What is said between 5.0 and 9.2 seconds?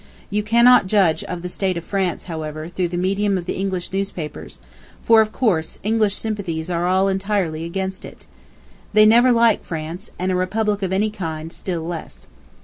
for, of course, English sympathies are all entirely against it. They